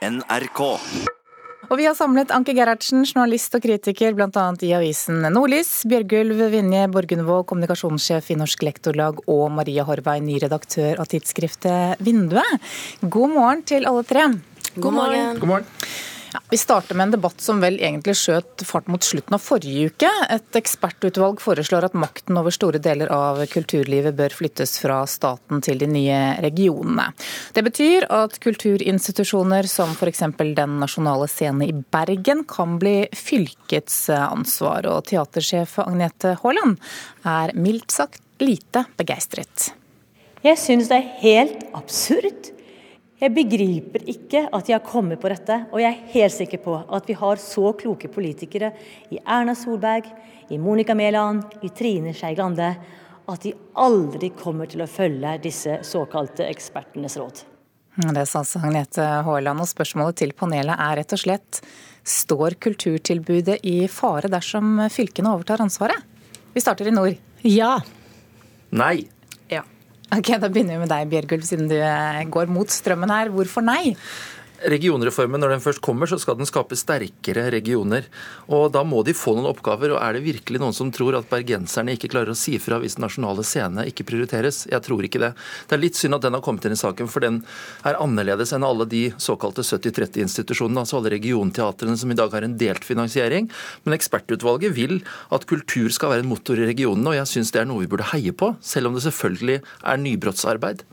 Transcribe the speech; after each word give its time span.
NRK. 0.00 0.60
Og 1.70 1.76
vi 1.78 1.84
har 1.84 1.94
samlet 1.94 2.32
Anke 2.34 2.54
Gerhardsen, 2.56 3.04
journalist 3.04 3.52
og 3.54 3.62
kritiker 3.62 4.16
bl.a. 4.16 4.44
i 4.64 4.70
avisen 4.74 5.20
Nordlys, 5.30 5.84
Bjørgulv 5.90 6.40
Vinje 6.54 6.86
Borgundvåg, 6.90 7.44
kommunikasjonssjef 7.50 8.32
i 8.32 8.38
Norsk 8.40 8.64
Lektorlag, 8.66 9.20
og 9.30 9.44
Maria 9.54 9.84
Horvei, 9.86 10.18
ny 10.24 10.40
redaktør 10.42 10.98
av 10.98 11.10
tidsskriftet 11.12 12.00
Vinduet. 12.02 12.72
God 13.04 13.36
morgen 13.36 13.62
til 13.68 13.86
alle 13.86 14.06
tre. 14.08 14.24
God 14.74 14.96
morgen. 14.96 15.36
God 15.38 15.52
morgen. 15.52 15.68
Ja, 16.32 16.40
vi 16.50 16.58
starter 16.58 16.94
med 16.94 17.04
en 17.04 17.10
debatt 17.10 17.40
som 17.42 17.58
vel 17.62 17.80
egentlig 17.82 18.14
skjøt 18.14 18.62
fart 18.66 18.86
mot 18.90 19.02
slutten 19.02 19.34
av 19.34 19.42
forrige 19.42 19.90
uke. 19.90 20.10
Et 20.30 20.58
ekspertutvalg 20.60 21.40
foreslår 21.42 21.88
at 21.88 21.96
makten 21.98 22.38
over 22.38 22.54
store 22.54 22.78
deler 22.82 23.10
av 23.10 23.40
kulturlivet 23.50 24.14
bør 24.18 24.36
flyttes 24.38 24.76
fra 24.78 25.00
staten 25.10 25.62
til 25.64 25.80
de 25.82 25.88
nye 25.90 26.20
regionene. 26.44 27.08
Det 27.56 27.64
betyr 27.66 28.06
at 28.14 28.38
kulturinstitusjoner 28.44 29.66
som 29.70 29.96
f.eks. 29.96 30.22
Den 30.60 30.78
nasjonale 30.78 31.26
scene 31.30 31.66
i 31.66 31.74
Bergen 31.74 32.44
kan 32.46 32.78
bli 32.78 33.08
fylkets 33.16 34.04
ansvar. 34.14 34.86
Og 34.86 35.10
teatersjef 35.10 35.80
Agnete 35.82 36.36
Haaland 36.44 36.78
er 37.26 37.56
mildt 37.58 37.90
sagt 37.98 38.22
lite 38.38 38.86
begeistret. 39.00 39.72
Jeg 40.46 40.56
syns 40.62 40.88
det 40.88 41.02
er 41.02 41.12
helt 41.20 41.66
absurd 41.76 42.54
jeg 43.20 43.34
begriper 43.36 44.06
ikke 44.08 44.46
at 44.48 44.66
de 44.66 44.74
har 44.74 44.84
kommet 44.84 45.20
på 45.20 45.28
dette, 45.28 45.58
og 45.70 45.82
jeg 45.82 45.92
er 45.92 46.12
helt 46.14 46.34
sikker 46.34 46.62
på 46.64 46.78
at 46.88 47.08
vi 47.08 47.16
har 47.20 47.42
så 47.42 47.74
kloke 47.76 48.08
politikere 48.12 48.72
i 49.12 49.20
Erna 49.20 49.54
Solberg, 49.58 50.08
i 50.50 50.58
Monica 50.58 50.96
Mæland, 50.96 51.44
i 51.62 51.68
Trine 51.76 52.14
Skei 52.16 52.34
Grande, 52.34 52.72
at 53.30 53.44
de 53.44 53.52
aldri 53.78 54.32
kommer 54.34 54.70
til 54.70 54.82
å 54.82 54.88
følge 54.90 55.36
disse 55.44 55.78
såkalte 55.86 56.48
ekspertenes 56.48 57.18
råd. 57.20 57.44
Det 58.00 58.24
sa 58.26 58.40
altså 58.40 58.62
Agnete 58.64 59.04
Haaland, 59.26 59.60
og 59.60 59.68
spørsmålet 59.68 60.22
til 60.22 60.32
panelet 60.34 60.80
er 60.80 61.00
rett 61.02 61.14
og 61.14 61.20
slett 61.20 61.60
står 62.06 62.56
kulturtilbudet 62.62 63.60
i 63.68 63.84
fare 63.92 64.30
dersom 64.32 64.78
fylkene 64.90 65.34
overtar 65.34 65.60
ansvaret? 65.62 66.00
Vi 66.54 66.62
starter 66.62 66.88
i 66.88 66.94
nord. 66.94 67.18
Ja. 67.44 67.76
Nei. 68.72 69.04
Ok, 70.10 70.32
Da 70.42 70.48
begynner 70.50 70.74
vi 70.74 70.82
med 70.82 70.90
deg, 70.90 71.10
Bjørgulf, 71.12 71.44
siden 71.46 71.68
du 71.70 71.76
eh, 71.78 72.24
går 72.34 72.50
mot 72.50 72.70
strømmen 72.72 73.12
her. 73.14 73.30
Hvorfor 73.30 73.62
nei? 73.62 73.94
Regionreformen, 74.60 75.40
når 75.40 75.54
den 75.54 75.62
først 75.64 75.80
kommer, 75.80 76.08
så 76.10 76.18
skal 76.20 76.36
den 76.36 76.48
skape 76.48 76.76
sterkere 76.76 77.46
regioner. 77.52 78.04
Og 78.52 78.68
Da 78.72 78.82
må 78.84 79.02
de 79.04 79.14
få 79.16 79.32
noen 79.34 79.48
oppgaver. 79.48 79.94
og 79.94 80.02
Er 80.02 80.12
det 80.12 80.22
virkelig 80.24 80.60
noen 80.60 80.74
som 80.74 80.90
tror 80.92 81.16
at 81.16 81.30
bergenserne 81.30 81.96
ikke 81.96 82.10
klarer 82.12 82.30
å 82.30 82.36
si 82.36 82.58
fra 82.58 82.78
hvis 82.78 82.96
den 82.96 83.06
nasjonale 83.06 83.42
scene 83.42 83.86
ikke 83.88 84.04
prioriteres? 84.04 84.66
Jeg 84.70 84.82
tror 84.82 85.02
ikke 85.02 85.20
det. 85.20 85.32
Det 85.68 85.76
er 85.76 85.80
litt 85.80 85.96
synd 85.96 86.14
at 86.14 86.22
den 86.22 86.34
har 86.34 86.42
kommet 86.42 86.64
inn 86.64 86.76
i 86.76 86.76
saken, 86.76 87.08
for 87.08 87.20
den 87.20 87.42
er 87.84 87.96
annerledes 87.96 88.52
enn 88.52 88.64
alle 88.66 88.84
de 88.84 89.10
såkalte 89.16 89.64
70-30-institusjonene, 89.64 90.84
altså 90.84 91.00
alle 91.00 91.16
regionteatrene 91.16 91.96
som 91.96 92.10
i 92.10 92.18
dag 92.18 92.30
har 92.30 92.42
en 92.44 92.58
delt 92.60 92.84
finansiering. 92.84 93.50
Men 93.84 93.96
ekspertutvalget 93.96 94.76
vil 94.76 95.00
at 95.30 95.46
kultur 95.46 95.88
skal 95.88 96.10
være 96.10 96.26
en 96.26 96.32
motor 96.32 96.60
i 96.60 96.68
regionene, 96.68 97.08
og 97.08 97.16
jeg 97.16 97.32
syns 97.32 97.52
det 97.52 97.64
er 97.64 97.70
noe 97.70 97.86
vi 97.86 97.90
burde 97.90 98.12
heie 98.12 98.32
på, 98.32 98.54
selv 98.60 98.90
om 98.90 98.94
det 98.94 99.06
selvfølgelig 99.08 99.62
er 99.62 100.02
nybrottsarbeid. 100.04 100.84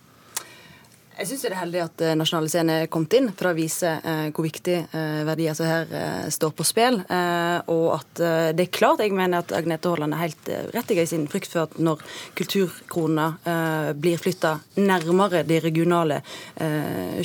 Jeg 1.17 1.31
syns 1.31 1.43
det 1.47 1.49
er 1.49 1.57
heldig 1.57 1.79
at 1.81 2.01
eh, 2.05 2.13
Nasjonale 2.13 2.49
Scene 2.51 2.73
er 2.83 2.89
kommet 2.93 3.15
inn 3.17 3.31
for 3.33 3.49
å 3.49 3.55
vise 3.57 3.89
eh, 3.89 4.27
hvor 4.29 4.45
viktig 4.45 4.75
eh, 4.85 5.21
verdier 5.25 5.55
som 5.57 5.65
her 5.65 6.29
står 6.33 6.51
på 6.53 6.65
spill. 6.67 6.99
Og 7.07 7.87
at 7.95 8.19
det 8.57 8.63
er 8.63 8.73
klart, 8.73 9.01
jeg 9.01 9.15
mener 9.15 9.41
at 9.41 9.51
Agnete 9.55 9.89
Haaland 9.89 10.13
er 10.13 10.21
helt 10.21 10.49
rett 10.75 10.91
i 10.93 11.05
sin 11.09 11.25
frykt 11.31 11.49
for 11.51 11.65
at 11.65 11.77
når 11.81 12.01
kulturkroner 12.37 13.93
blir 13.97 14.19
flytta 14.21 14.53
nærmere 14.79 15.43
de 15.47 15.59
regionale 15.63 16.19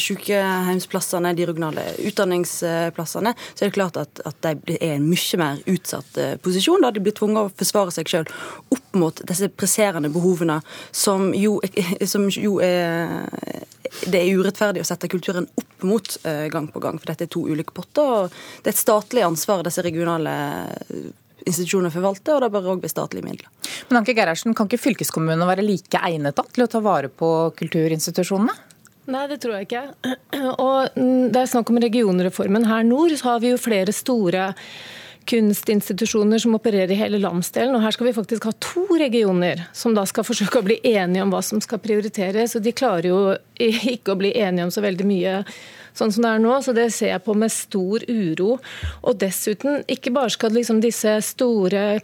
sykehjemsplassene, 0.00 1.32
de 1.36 1.46
regionale 1.48 1.84
utdanningsplassene, 2.08 3.34
så 3.52 3.64
er 3.64 3.72
det 3.72 3.76
klart 3.76 3.98
at, 4.00 4.22
at 4.28 4.40
de 4.44 4.76
er 4.76 4.92
i 4.92 4.92
en 4.96 5.08
mye 5.08 5.40
mer 5.40 5.62
utsatt 5.72 6.20
posisjon, 6.44 6.84
da 6.84 6.92
de 6.94 7.02
blir 7.04 7.16
tvunget 7.18 7.50
å 7.50 7.54
forsvare 7.62 7.96
seg 7.96 8.12
sjøl 8.12 8.30
opp 8.72 8.98
mot 8.98 9.24
disse 9.28 9.50
presserende 9.52 10.12
behovene 10.12 10.60
som 10.92 11.32
jo, 11.36 11.58
som 12.08 12.28
jo 12.32 12.58
er 12.64 13.28
det 14.06 14.20
er 14.20 14.38
urettferdig 14.38 14.82
å 14.82 14.86
sette 14.88 15.10
kulturen 15.10 15.46
opp 15.58 15.86
mot 15.86 16.14
uh, 16.26 16.46
gang 16.52 16.68
på 16.72 16.82
gang, 16.82 16.98
for 17.00 17.12
dette 17.12 17.26
er 17.26 17.32
to 17.32 17.44
ulike 17.48 17.74
potter. 17.76 18.02
og 18.02 18.62
Det 18.62 18.70
er 18.70 18.76
et 18.76 18.80
statlig 18.80 19.24
ansvar 19.26 19.64
disse 19.66 19.84
regionale 19.84 20.32
eh, 20.88 21.10
institusjonene 21.42 21.92
forvalter, 21.92 22.36
og 22.36 22.44
det 22.44 22.50
bør 22.54 22.70
òg 22.74 22.82
bli 22.84 22.90
statlige 22.90 23.26
midler. 23.26 23.48
Men 23.90 24.00
Anke 24.00 24.14
Gerhardsen, 24.16 24.54
Kan 24.58 24.70
ikke 24.70 24.82
fylkeskommunene 24.82 25.48
være 25.48 25.66
like 25.66 26.00
egnet 26.06 26.38
til 26.54 26.64
å 26.64 26.70
ta 26.70 26.82
vare 26.84 27.10
på 27.10 27.30
kulturinstitusjonene? 27.58 28.54
Nei, 29.10 29.26
det 29.26 29.40
tror 29.42 29.56
jeg 29.58 29.66
ikke. 29.66 29.84
Og 30.62 30.94
Det 30.94 31.40
er 31.40 31.50
snakk 31.50 31.70
om 31.72 31.80
regionreformen. 31.82 32.68
Her 32.70 32.86
nord 32.86 33.14
så 33.18 33.32
har 33.32 33.42
vi 33.42 33.50
jo 33.50 33.60
flere 33.60 33.94
store 33.94 34.52
kunstinstitusjoner 35.28 36.40
som 36.42 36.56
opererer 36.56 36.92
i 36.94 36.98
hele 36.98 37.20
landsdelen. 37.22 37.74
og 37.76 37.82
Her 37.84 37.94
skal 37.94 38.08
vi 38.08 38.16
faktisk 38.16 38.48
ha 38.48 38.52
to 38.62 38.84
regioner 39.00 39.64
som 39.76 39.94
da 39.94 40.04
skal 40.08 40.26
forsøke 40.26 40.60
å 40.60 40.66
bli 40.66 40.78
enige 40.92 41.24
om 41.24 41.32
hva 41.32 41.42
som 41.44 41.60
skal 41.62 41.80
prioriteres. 41.82 42.56
og 42.56 42.64
De 42.64 42.74
klarer 42.76 43.10
jo 43.10 43.20
ikke 43.58 44.14
å 44.14 44.20
bli 44.20 44.34
enige 44.38 44.68
om 44.68 44.74
så 44.74 44.84
veldig 44.84 45.06
mye 45.08 45.38
sånn 45.94 46.12
som 46.12 46.24
det 46.24 46.32
er 46.32 46.42
nå, 46.42 46.56
så 46.64 46.72
det 46.76 46.88
ser 46.94 47.12
jeg 47.12 47.24
på 47.24 47.36
med 47.36 47.52
stor 47.52 48.04
uro. 48.08 48.56
Og 49.02 49.18
dessuten, 49.20 49.82
ikke 49.90 50.14
bare 50.14 50.32
skal 50.32 50.54
liksom 50.56 50.80
disse 50.84 51.18
store 51.26 52.00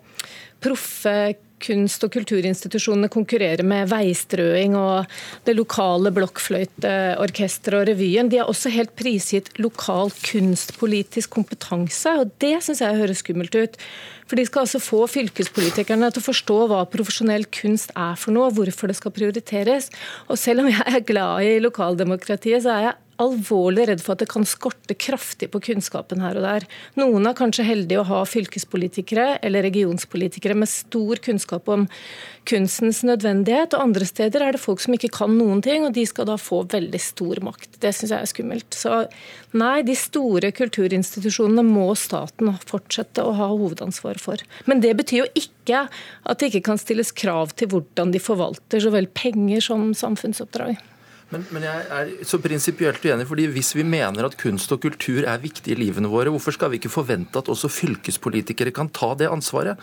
proffe 0.63 1.19
kunst- 1.63 2.05
og 2.07 2.13
kulturinstitusjonene 2.15 3.11
konkurrerer 3.13 3.65
med 3.67 3.91
veistrøing 3.91 4.77
og 4.79 5.09
det 5.47 5.57
lokale 5.59 6.13
blokkfløyteorkesteret 6.17 7.81
og 7.81 7.89
revyen. 7.91 8.31
De 8.31 8.41
har 8.41 8.51
også 8.51 8.73
helt 8.75 8.95
prisgitt 8.99 9.51
lokal 9.59 10.13
kunstpolitisk 10.25 11.35
kompetanse, 11.37 12.15
og 12.21 12.33
det 12.43 12.57
syns 12.65 12.85
jeg 12.85 13.01
høres 13.01 13.25
skummelt 13.25 13.59
ut. 13.59 13.81
For 14.29 14.37
De 14.37 14.45
skal 14.45 14.67
altså 14.67 14.81
få 14.83 15.07
fylkespolitikerne 15.09 16.11
til 16.13 16.21
å 16.21 16.29
forstå 16.29 16.59
hva 16.69 16.85
profesjonell 16.93 17.47
kunst 17.49 17.95
er 17.97 18.17
for 18.21 18.37
noe, 18.37 18.53
hvorfor 18.53 18.91
det 18.91 18.99
skal 18.99 19.15
prioriteres. 19.17 19.89
Og 20.29 20.37
Selv 20.39 20.65
om 20.65 20.71
jeg 20.71 20.85
er 20.85 21.07
glad 21.07 21.49
i 21.49 21.59
lokaldemokratiet, 21.65 22.63
så 22.63 22.75
er 22.77 22.89
jeg 22.91 22.99
alvorlig 23.23 23.89
redd 23.91 24.03
for 24.05 24.15
at 24.15 24.23
det 24.23 24.31
kan 24.31 24.47
skorte 24.49 24.97
kraftig 24.99 25.51
på 25.53 25.61
kunnskapen 25.69 26.23
her 26.23 26.39
og 26.39 26.47
der. 26.47 26.67
Noen 27.01 27.27
er 27.29 27.37
kanskje 27.39 27.67
heldige 27.67 28.03
å 28.03 28.09
ha 28.09 28.23
fylkespolitikere 28.29 29.39
eller 29.45 29.67
regionspolitikere 29.67 30.57
med 30.59 30.71
stor 30.71 31.21
kunnskap 31.25 31.69
om 31.73 31.89
kunstens 32.49 33.03
nødvendighet, 33.05 33.75
og 33.77 33.85
andre 33.91 34.07
steder 34.09 34.45
er 34.45 34.57
det 34.57 34.63
folk 34.63 34.81
som 34.81 34.95
ikke 34.97 35.11
kan 35.13 35.35
noen 35.37 35.61
ting, 35.65 35.85
og 35.85 35.93
de 35.97 36.07
skal 36.09 36.29
da 36.31 36.39
få 36.41 36.63
veldig 36.71 37.01
stor 37.03 37.43
makt. 37.45 37.77
Det 37.83 37.93
syns 37.97 38.15
jeg 38.15 38.25
er 38.25 38.31
skummelt. 38.31 38.79
Så 38.79 39.03
nei, 39.59 39.83
de 39.85 39.97
store 39.99 40.53
kulturinstitusjonene 40.57 41.67
må 41.67 41.91
staten 41.99 42.55
fortsette 42.69 43.25
å 43.25 43.35
ha 43.37 43.51
hovedansvar 43.53 44.21
for. 44.23 44.41
Men 44.71 44.81
det 44.85 44.95
betyr 44.99 45.25
jo 45.25 45.33
ikke 45.37 45.85
at 45.89 46.41
det 46.41 46.53
ikke 46.53 46.71
kan 46.71 46.81
stilles 46.81 47.13
krav 47.13 47.53
til 47.59 47.73
hvordan 47.75 48.15
de 48.15 48.23
forvalter 48.23 48.81
så 48.81 48.95
vel 48.95 49.11
penger 49.13 49.65
som 49.69 49.91
samfunnsoppdrag. 49.97 50.79
Men, 51.29 51.43
men, 51.53 51.65
jeg 51.67 51.85
er 51.93 52.11
så 52.25 52.39
prinsipielt 52.41 53.03
uenig, 53.05 53.27
fordi 53.29 53.45
hvis 53.53 53.75
vi 53.77 53.85
mener 53.85 54.25
at 54.25 54.37
kunst 54.41 54.71
og 54.73 54.81
kultur 54.81 55.27
er 55.29 55.43
viktig 55.43 55.75
i 55.75 55.77
livene 55.77 56.09
våre, 56.09 56.33
hvorfor 56.33 56.55
skal 56.57 56.73
vi 56.73 56.79
ikke 56.81 56.93
forvente 56.93 57.37
at 57.37 57.51
også 57.53 57.69
fylkespolitikere 57.69 58.73
kan 58.73 58.89
ta 58.97 59.11
det 59.19 59.29
ansvaret? 59.29 59.77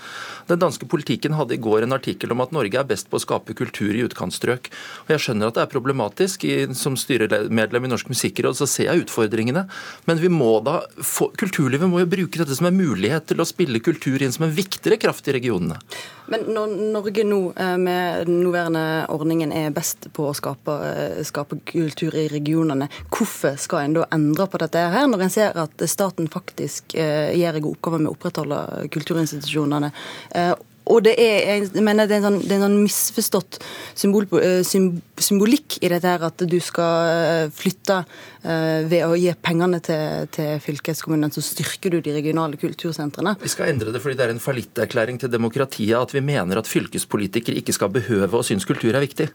Den 0.49 0.63
danske 0.63 0.89
politikken 0.89 1.37
hadde 1.37 1.53
i 1.53 1.61
går 1.61 1.85
en 1.85 1.93
artikkel 1.93 2.33
om 2.33 2.41
at 2.41 2.55
Norge 2.55 2.81
er 2.81 2.89
best 2.89 3.11
på 3.11 3.19
å 3.19 3.21
skape 3.21 3.53
kultur 3.57 3.93
i 3.93 4.01
utkantstrøk. 4.07 4.71
Og 5.05 5.13
Jeg 5.13 5.21
skjønner 5.27 5.51
at 5.51 5.59
det 5.59 5.65
er 5.67 5.73
problematisk. 5.75 6.47
Som 6.73 6.97
styremedlem 6.97 7.85
i 7.85 7.93
Norsk 7.93 8.09
Musikkråd 8.09 8.57
så 8.57 8.65
ser 8.69 8.89
jeg 8.89 9.05
utfordringene. 9.05 9.67
Men 10.09 10.21
vi 10.21 10.33
må 10.33 10.49
da 10.65 10.79
få, 10.97 11.29
kulturlivet 11.37 11.91
må 11.91 12.01
jo 12.01 12.09
bruke 12.09 12.41
dette 12.41 12.57
som 12.57 12.71
en 12.71 12.81
mulighet 12.81 13.29
til 13.29 13.41
å 13.41 13.45
spille 13.45 13.83
kultur 13.85 14.25
inn 14.25 14.33
som 14.33 14.47
en 14.49 14.57
viktigere 14.57 14.97
kraft 14.97 15.29
i 15.29 15.37
regionene. 15.37 15.77
Men 16.31 16.47
når 16.49 16.71
Norge 16.95 17.25
nå 17.27 17.39
eh, 17.53 17.75
med 17.77 18.25
den 18.25 18.39
nåværende 18.41 19.05
ordningen 19.13 19.51
er 19.53 19.73
best 19.73 20.07
på 20.15 20.25
å 20.31 20.33
skape, 20.37 20.77
eh, 20.89 21.19
skape, 21.21 21.34
kultur 21.43 22.15
i 22.15 22.27
regionene, 22.31 22.87
hvorfor 23.11 23.57
skal 23.59 23.83
en 23.85 23.97
da 23.99 24.05
endre 24.15 24.47
på 24.47 24.61
dette 24.61 24.85
her, 24.93 25.09
når 25.11 25.25
en 25.25 25.33
ser 25.33 25.59
at 25.59 25.83
staten 25.89 26.29
faktisk 26.31 26.95
gjør 26.95 27.59
en 27.59 27.65
god 27.65 27.75
oppgave 27.75 27.99
med 27.99 28.11
å 28.11 28.15
opprettholde 28.15 28.61
kulturinstitusjonene? 28.95 29.91
Og 30.91 31.01
det 31.05 31.15
er, 31.21 31.65
jeg 31.65 31.83
mener 31.83 32.09
det 32.09 32.19
er 32.19 32.23
en 32.23 32.27
sånn, 32.29 32.39
det 32.43 32.53
er 32.53 32.59
en 32.59 32.67
sånn 32.67 32.79
misforstått 32.83 33.59
symbol, 33.97 34.27
symbolikk 34.65 35.79
i 35.81 35.91
dette 35.91 36.13
her 36.13 36.27
at 36.27 36.45
du 36.45 36.57
skal 36.63 37.49
flytte 37.55 38.03
Eh, 38.45 38.83
ved 38.85 39.01
å 39.01 39.15
gi 39.17 39.31
pengene 39.41 39.79
til, 39.81 40.27
til 40.33 40.59
fylkeskommunene, 40.61 41.33
så 41.33 41.41
styrker 41.41 41.95
du 41.95 41.97
de 42.05 42.13
regionale 42.13 42.59
kultursentrene. 42.61 43.33
Vi 43.41 43.49
skal 43.49 43.71
endre 43.71 43.93
det 43.93 44.01
fordi 44.03 44.19
det 44.19 44.27
er 44.27 44.33
en 44.35 44.43
fallitterklæring 44.43 45.17
til 45.21 45.31
demokratiet 45.33 45.97
at 45.97 46.13
vi 46.13 46.21
mener 46.25 46.61
at 46.61 46.69
fylkespolitikere 46.69 47.57
ikke 47.63 47.73
skal 47.73 47.89
behøve 47.95 48.37
å 48.37 48.45
synes 48.45 48.67
kultur 48.69 48.93
er 48.93 49.01
viktig. 49.01 49.31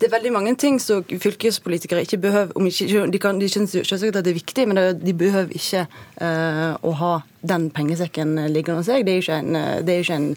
Det 0.00 0.08
er 0.08 0.14
veldig 0.14 0.32
mange 0.32 0.54
ting 0.60 0.80
som 0.80 1.04
fylkespolitikere 1.04 2.06
ikke 2.06 2.22
behøver 2.24 2.56
om 2.56 2.70
ikke, 2.70 3.04
De, 3.12 3.20
kan, 3.20 3.42
de 3.42 3.52
synes 3.52 3.74
selvsagt 3.74 4.16
at 4.16 4.24
det 4.24 4.32
er 4.32 4.40
viktig, 4.40 4.66
men 4.70 4.80
de 4.96 5.16
behøver 5.18 5.52
ikke 5.52 5.84
uh, 5.84 6.80
å 6.80 6.96
ha 7.02 7.14
den 7.44 7.68
pengesekken 7.74 8.36
ligger 8.52 8.74
under 8.74 8.86
seg. 8.86 9.04
Det 9.06 9.14
er 9.14 9.22
ikke 9.22 9.38
en, 9.42 9.58
det 9.84 9.94
er 9.94 10.04
ikke 10.04 10.20
en 10.20 10.30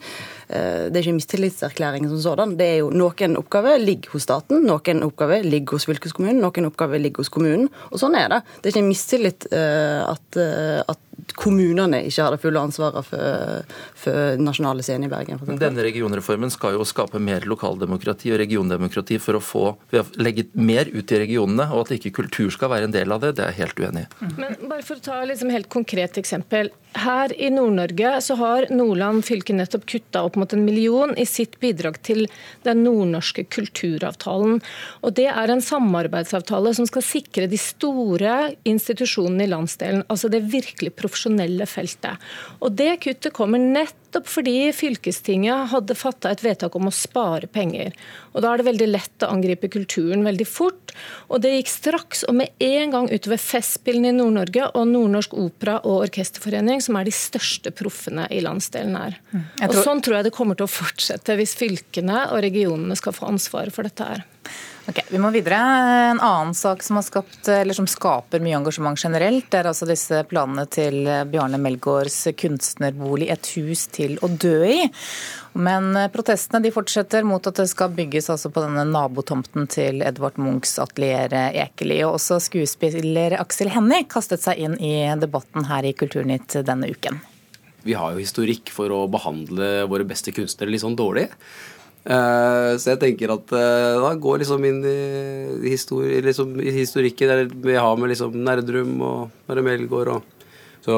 er 0.48 1.02
ikke 1.02 1.18
mistillitserklæring 1.18 2.06
som 2.08 2.20
sådan. 2.24 2.54
Det 2.60 2.68
er 2.68 2.78
jo 2.80 2.92
Noen 2.96 3.36
oppgaver 3.40 3.82
ligger 3.82 4.14
hos 4.14 4.24
staten, 4.24 4.62
noen 4.64 5.04
oppgaver 5.04 5.44
ligger 5.44 5.76
hos 5.76 5.88
fylkeskommunen, 5.90 6.40
noen 6.40 6.70
oppgaver 6.70 7.02
ligger 7.04 7.26
hos 7.26 7.32
kommunen. 7.34 7.68
Og 7.92 8.00
sånn 8.00 8.16
er 8.16 8.32
det. 8.32 8.40
Det 8.62 8.70
er 8.70 8.76
ikke 8.76 8.86
en 8.86 8.94
mistillit 8.94 9.50
at, 9.52 10.40
at 10.40 11.04
kommunene 11.38 12.02
ikke 12.08 12.26
har 12.26 12.34
det 12.34 12.42
fulle 12.42 12.62
ansvaret 12.62 13.06
for, 13.06 13.76
for 13.98 14.42
nasjonale 14.42 14.86
scener 14.86 15.10
i 15.10 15.12
Bergen. 15.12 15.42
Denne 15.60 15.86
regionreformen 15.86 16.52
skal 16.54 16.78
jo 16.78 16.86
skape 16.88 17.22
mer 17.24 17.46
lokaldemokrati 17.50 18.32
og 18.34 18.42
regiondemokrati 18.42 19.20
for 19.22 19.40
å 19.40 19.44
få 19.44 19.66
ved 19.94 20.04
å 20.04 20.24
legge 20.24 20.48
mer 20.58 20.90
ut 20.94 21.12
i 21.12 21.22
regionene, 21.24 21.70
og 21.74 21.86
at 21.86 21.96
ikke 21.98 22.16
kultur 22.22 22.52
skal 22.54 22.72
være 22.74 22.90
en 22.90 22.96
del 22.96 23.14
av 23.14 23.24
det, 23.24 23.36
det 23.38 23.46
er 23.46 23.54
jeg 23.54 23.64
helt 23.64 23.82
uenig 23.84 24.06
i. 24.06 24.32
Men 24.38 24.58
bare 24.70 24.86
for 24.86 25.00
å 25.00 25.06
ta 25.08 25.22
liksom 25.28 25.54
helt 25.54 25.70
konkret 25.74 26.20
eksempel. 26.22 26.72
Her 26.98 27.34
i 27.36 27.50
Nord-Norge 27.54 28.14
så 28.26 28.38
har 28.40 28.70
Nordland 28.74 29.26
fylke 29.28 29.54
nettopp 29.54 29.86
kutta 29.90 30.24
opp 30.26 30.38
mot 30.40 30.54
en 30.56 30.64
million 30.66 31.14
i 31.20 31.28
sitt 31.30 31.60
bidrag 31.62 32.00
til 32.08 32.26
den 32.66 32.84
nordnorske 32.86 33.46
kulturavtalen. 33.54 34.62
Og 35.06 35.14
Det 35.18 35.28
er 35.30 35.52
en 35.52 35.64
samarbeidsavtale 35.64 36.74
som 36.78 36.88
skal 36.90 37.06
sikre 37.06 37.50
de 37.50 37.60
store 37.62 38.54
institusjonene 38.68 39.46
i 39.46 39.52
landsdelen. 39.52 40.06
Altså 40.12 40.30
det 40.32 40.46
virkelig 40.50 40.96
profesjonelle 40.98 41.07
feltet. 41.10 42.18
Og 42.62 42.76
Det 42.76 43.00
kuttet 43.02 43.34
kommer 43.34 43.60
nettopp 43.60 44.28
fordi 44.28 44.72
fylkestinget 44.74 45.72
hadde 45.72 45.96
fatta 45.96 46.32
et 46.32 46.44
vedtak 46.44 46.76
om 46.76 46.88
å 46.88 46.94
spare 46.94 47.48
penger. 47.48 47.94
Og 48.34 48.42
Da 48.42 48.54
er 48.54 48.58
det 48.58 48.68
veldig 48.68 48.88
lett 48.92 49.24
å 49.24 49.32
angripe 49.32 49.68
kulturen 49.70 50.24
veldig 50.24 50.48
fort. 50.48 50.94
Og 51.30 51.42
det 51.42 51.54
gikk 51.56 51.68
straks 51.68 52.24
og 52.28 52.36
med 52.36 52.50
en 52.60 52.92
gang 52.92 53.10
utover 53.10 53.38
Festspillene 53.38 54.10
i 54.10 54.18
Nord-Norge 54.18 54.72
og 54.74 54.88
Nordnorsk 54.88 55.34
Opera 55.34 55.80
og 55.84 56.08
Orkesterforening, 56.08 56.82
som 56.82 56.96
er 56.96 57.06
de 57.06 57.12
største 57.12 57.72
proffene 57.72 58.28
i 58.32 58.42
landsdelen 58.42 58.96
her. 58.98 59.20
Mm. 59.32 59.46
Og 59.70 59.78
Sånn 59.84 60.02
tror 60.02 60.20
jeg 60.20 60.30
det 60.30 60.36
kommer 60.36 60.58
til 60.58 60.68
å 60.68 60.72
fortsette 60.72 61.38
hvis 61.38 61.56
fylkene 61.58 62.28
og 62.32 62.42
regionene 62.44 62.98
skal 62.98 63.14
få 63.14 63.30
ansvaret 63.32 63.74
for 63.74 63.88
dette 63.88 64.04
her. 64.04 64.26
Ok, 64.88 65.02
Vi 65.12 65.20
må 65.20 65.30
videre. 65.36 65.58
En 66.14 66.20
annen 66.24 66.54
sak 66.56 66.84
som, 66.84 67.02
skapt, 67.04 67.50
som, 67.76 67.88
skaper 67.92 68.40
mye 68.40 68.56
engasjement 68.56 68.96
generelt, 69.00 69.52
er 69.52 69.68
altså 69.68 69.84
disse 69.90 70.22
planene 70.30 70.64
til 70.72 71.02
Bjarne 71.28 71.60
Melgaards 71.60 72.22
kunstnerbolig, 72.40 73.28
et 73.34 73.52
hus 73.58 73.90
til 73.92 74.16
å 74.24 74.32
dø 74.32 74.62
i. 74.64 74.88
Men 75.60 75.92
protestene 76.14 76.72
fortsetter 76.72 77.28
mot 77.28 77.44
at 77.52 77.60
det 77.60 77.68
skal 77.68 77.92
bygges 78.00 78.32
altså 78.32 78.52
på 78.54 78.64
denne 78.64 78.88
nabotomten 78.88 79.68
til 79.74 80.04
Edvard 80.08 80.40
Munchs 80.40 80.78
atelier 80.80 81.36
Ekeli. 81.36 82.00
Og 82.08 82.16
også 82.22 82.40
skuespiller 82.48 83.36
Aksel 83.42 83.74
Hennie 83.76 84.08
kastet 84.08 84.46
seg 84.46 84.62
inn 84.62 84.80
i 84.80 85.02
debatten 85.20 85.68
her 85.68 85.84
i 85.84 85.96
Kulturnytt 85.98 86.62
denne 86.64 86.94
uken. 86.94 87.20
Vi 87.88 87.96
har 87.96 88.14
jo 88.14 88.24
historikk 88.24 88.72
for 88.72 88.92
å 88.92 89.06
behandle 89.12 89.88
våre 89.88 90.08
beste 90.08 90.34
kunstnere 90.36 90.74
litt 90.74 90.84
sånn 90.84 90.96
dårlig. 91.00 91.28
Eh, 92.08 92.72
så 92.80 92.94
jeg 92.94 93.02
tenker 93.02 93.34
at 93.34 93.52
uh, 93.52 94.00
da 94.00 94.14
går 94.16 94.40
liksom 94.40 94.64
inn 94.64 94.78
i, 94.88 95.00
histori 95.74 96.22
liksom, 96.24 96.54
historikken 96.64 97.32
der 97.34 97.50
vi 97.52 97.76
har 97.76 97.98
med 98.00 98.14
liksom 98.14 98.38
Nerdrum 98.48 98.94
og 99.04 99.34
Mare 99.50 99.64
Melgaard 99.66 100.14
og 100.14 100.30
Så 100.86 100.96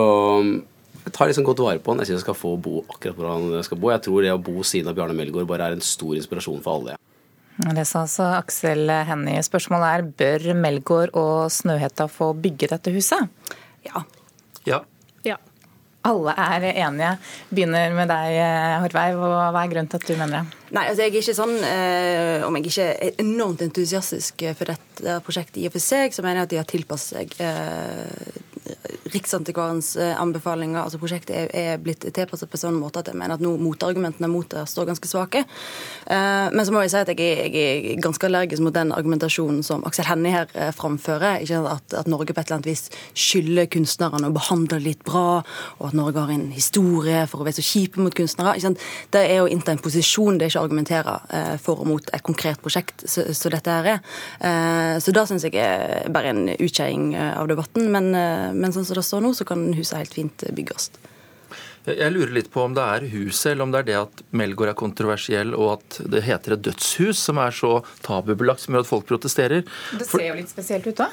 jeg 0.99 1.13
tar 1.15 1.31
liksom 1.31 1.47
godt 1.47 1.63
vare 1.65 1.81
på 1.81 1.95
han. 1.95 2.03
Jeg 2.03 2.11
syns 2.11 2.19
jeg 2.19 2.27
skal 2.27 2.37
få 2.37 2.51
bo 2.61 2.83
akkurat 2.83 3.17
hvor 3.17 3.31
han 3.31 3.63
skal 3.65 3.79
bo. 3.81 3.89
Jeg 3.89 4.03
tror 4.05 4.21
det 4.21 4.35
å 4.35 4.41
bo 4.43 4.61
siden 4.61 4.91
av 4.91 4.99
Bjarne 4.99 5.15
Melgaard 5.17 5.49
bare 5.49 5.71
er 5.71 5.77
en 5.77 5.81
stor 5.81 6.13
inspirasjon 6.19 6.61
for 6.61 6.77
alle. 6.77 6.99
Det 7.59 7.87
sa 7.89 8.03
altså 8.05 8.27
Aksel 8.37 8.91
Hennie. 9.09 9.41
Spørsmålet 9.43 9.89
er 9.89 10.05
bør 10.21 10.45
Melgaard 10.59 11.17
og 11.17 11.49
Snøhetta 11.51 12.05
få 12.11 12.35
bygge 12.37 12.69
dette 12.75 12.93
huset? 12.93 13.33
Ja. 13.87 14.05
Ja. 14.69 14.83
Alle 16.09 16.35
er 16.35 16.67
enige. 16.71 17.11
Begynner 17.51 17.95
med 17.97 18.11
deg, 18.11 18.39
Horvei. 18.83 19.07
Hva 19.19 19.63
er 19.63 19.71
grunnen 19.73 19.91
til 19.91 20.01
at 20.01 20.09
du 20.09 20.15
mener 20.15 20.39
det? 20.39 20.59
Nei, 20.75 20.83
altså 20.85 21.05
jeg 21.05 21.09
er 21.09 21.23
ikke 21.23 21.33
sånn, 21.33 21.55
eh, 21.65 22.45
Om 22.45 22.59
jeg 22.59 22.67
ikke 22.69 22.89
er 22.91 23.23
enormt 23.23 23.63
entusiastisk 23.65 24.43
for 24.57 24.69
dette 24.73 25.15
prosjektet 25.25 25.63
i 25.63 25.65
og 25.69 25.73
for 25.73 25.83
seg, 25.83 26.13
så 26.13 26.25
mener 26.25 26.43
jeg 26.43 26.49
at 26.49 26.53
de 26.53 26.61
har 26.61 26.69
tilpasset 26.69 27.17
seg 27.17 27.33
eh, 27.41 28.45
Riksantikvarens 29.13 29.95
eh, 29.97 30.21
anbefalinger. 30.21 30.81
altså 30.83 30.99
Prosjektet 31.01 31.35
er, 31.35 31.49
er 31.53 31.81
blitt 31.81 32.05
tilpasset 32.13 32.49
på 32.49 32.59
sånn 32.59 32.77
måte 32.77 33.01
at 33.01 33.09
jeg 33.09 33.17
mener 33.17 33.37
at 33.37 33.43
nå 33.43 33.55
motargumentene 33.61 34.29
mot 34.31 34.47
det 34.49 34.65
står 34.69 34.89
ganske 34.89 35.09
svake. 35.09 35.43
Eh, 36.05 36.47
men 36.53 36.65
så 36.65 36.73
må 36.73 36.83
jeg 36.83 36.93
si 36.93 37.01
at 37.01 37.11
jeg 37.13 37.19
jeg 37.19 37.55
er 37.59 38.01
ganske 38.01 38.25
allergisk 38.25 38.63
mot 38.63 38.75
den 38.75 38.93
argumentasjonen 38.95 39.63
som 39.65 39.83
Aksel 39.87 40.07
Hennie 40.07 40.33
her 40.33 40.51
eh, 40.53 40.71
framfører. 40.75 41.43
Ikke 41.43 41.61
at, 41.71 41.95
at, 41.97 42.09
Norge 42.09 42.33
på 42.33 42.41
et 42.41 42.49
eller 42.49 42.59
annet 42.59 42.69
vis 42.69 42.87
skylder 43.17 43.69
kunstnerne 43.71 44.29
å 44.29 44.35
behandle 44.35 44.79
litt 44.83 45.03
bra, 45.07 45.41
og 45.79 45.87
at 45.89 45.97
Norge 45.97 46.23
har 46.23 46.33
en 46.33 46.49
historie 46.55 47.25
for 47.29 47.41
å 47.41 47.47
være 47.47 47.59
så 47.59 47.65
kjipe 47.65 48.01
mot 48.01 48.15
kunstnere. 48.15 48.55
Det 49.13 49.23
er 49.23 49.43
å 49.43 49.49
innta 49.51 49.73
en 49.73 49.83
posisjon, 49.83 50.39
det 50.39 50.47
er 50.47 50.53
ikke 50.53 50.63
å 50.63 50.67
argumentere 50.67 51.17
for 51.61 51.83
og 51.83 51.87
mot 51.87 52.09
et 52.15 52.23
konkret 52.25 52.59
prosjekt 52.63 53.05
som 53.07 53.53
dette 53.53 53.71
her 53.71 53.87
er. 53.93 54.99
Så 55.03 55.13
da 55.15 55.23
syns 55.29 55.45
jeg 55.47 55.55
er 55.61 56.09
bare 56.11 56.33
en 56.33 56.49
utskeiing 56.57 57.13
av 57.15 57.47
debatten. 57.51 57.87
men 57.93 58.09
men 58.59 58.73
sånn 58.73 58.85
som 58.87 58.98
det 58.99 59.07
står 59.07 59.23
nå, 59.25 59.33
så 59.35 59.47
kan 59.47 59.69
huset 59.73 59.97
helt 60.01 60.15
fint 60.19 60.43
bygges. 60.55 60.91
Jeg 61.87 62.11
lurer 62.13 62.33
litt 62.35 62.49
på 62.51 62.63
om 62.65 62.75
det 62.75 62.83
er 62.83 63.07
huset, 63.13 63.53
eller 63.53 63.65
om 63.65 63.73
det 63.73 63.83
er 63.83 63.87
det 63.87 63.97
at 64.01 64.21
Melgaard 64.35 64.73
er 64.73 64.79
kontroversiell, 64.79 65.55
og 65.55 65.77
at 65.77 65.99
det 66.11 66.25
heter 66.27 66.57
et 66.57 66.65
dødshus, 66.67 67.21
som 67.29 67.39
er 67.41 67.55
så 67.55 67.79
tabubelagt 68.05 68.65
som 68.65 68.75
gjør 68.75 68.85
at 68.85 68.91
folk 68.91 69.07
protesterer. 69.09 69.63
Det 69.95 70.07
ser 70.09 70.27
jo 70.27 70.37
litt 70.37 70.51
spesielt 70.51 70.89
ut, 70.89 70.99
da? 70.99 71.09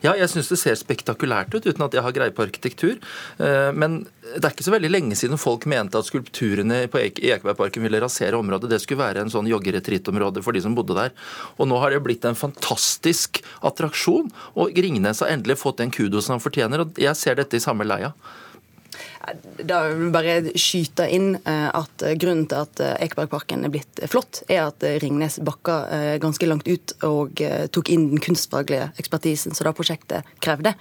Ja, 0.00 0.14
jeg 0.16 0.30
syns 0.32 0.48
det 0.48 0.56
ser 0.56 0.76
spektakulært 0.80 1.52
ut, 1.52 1.66
uten 1.66 1.84
at 1.84 1.92
jeg 1.92 2.04
har 2.04 2.14
greie 2.16 2.32
på 2.32 2.44
arkitektur. 2.46 2.96
Eh, 3.36 3.68
men 3.76 3.98
det 4.30 4.40
er 4.40 4.54
ikke 4.54 4.64
så 4.64 4.72
veldig 4.72 4.90
lenge 4.90 5.18
siden 5.18 5.40
folk 5.40 5.66
mente 5.68 6.00
at 6.00 6.08
skulpturene 6.08 6.86
på 6.92 7.02
Ekebergparken 7.02 7.84
ville 7.84 8.00
rasere 8.00 8.38
området. 8.40 8.70
Det 8.72 8.80
skulle 8.80 9.02
være 9.02 9.26
en 9.26 9.32
sånn 9.32 9.50
joggeretrittområde 9.50 10.44
for 10.46 10.56
de 10.56 10.64
som 10.64 10.76
bodde 10.76 10.96
der. 10.96 11.12
Og 11.60 11.68
nå 11.68 11.80
har 11.82 11.92
det 11.92 12.00
blitt 12.06 12.24
en 12.28 12.38
fantastisk 12.38 13.42
attraksjon, 13.60 14.32
og 14.56 14.80
Ringnes 14.80 15.20
har 15.20 15.34
endelig 15.34 15.60
fått 15.60 15.82
den 15.82 15.92
kudosen 15.92 16.38
han 16.38 16.44
fortjener. 16.44 16.86
og 16.86 17.00
Jeg 17.00 17.18
ser 17.20 17.36
dette 17.36 17.60
i 17.60 17.64
samme 17.64 17.84
leia. 17.84 18.14
Da 19.60 19.80
vil 19.84 20.06
jeg 20.06 20.12
bare 20.14 20.34
skyte 20.58 21.04
inn 21.12 21.34
eh, 21.38 21.66
at 21.76 22.04
grunnen 22.20 22.46
til 22.48 22.62
at 22.64 22.80
eh, 22.80 22.94
Ekebergparken 23.04 23.66
er 23.66 23.72
blitt 23.72 24.00
flott, 24.08 24.40
er 24.48 24.62
at 24.64 24.84
eh, 24.86 24.96
Ringnes 25.02 25.36
bakka 25.44 25.76
ganske 26.22 26.46
langt 26.48 26.68
ut 26.68 26.94
og 27.06 27.40
tok 27.74 27.90
inn 27.92 28.06
den 28.12 28.22
kunstfaglige 28.22 28.88
ekspertisen 29.00 29.54
som 29.56 29.66
da 29.66 29.72
prosjektet 29.76 30.26
krevde. 30.42 30.72